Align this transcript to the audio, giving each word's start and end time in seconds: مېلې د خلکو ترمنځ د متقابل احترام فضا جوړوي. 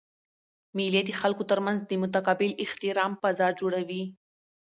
مېلې 0.77 1.01
د 1.05 1.09
خلکو 1.21 1.43
ترمنځ 1.51 1.79
د 1.85 1.91
متقابل 2.03 2.49
احترام 2.63 3.11
فضا 3.21 3.47
جوړوي. 3.59 4.03